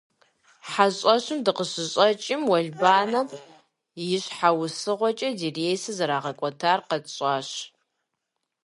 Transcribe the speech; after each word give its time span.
ХьэщӀэщым 0.69 1.39
дыкъыщыщӏэкӏым, 1.45 2.41
уэлбанэм 2.49 3.27
и 4.15 4.17
щхьэусыгъуэкӏэ 4.23 5.29
ди 5.37 5.49
рейсыр 5.55 5.95
зэрагъэкӏуэтар 5.97 6.79
къэтщӀащ. 6.89 7.49